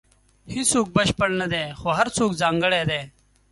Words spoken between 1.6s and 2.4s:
خو هر څوک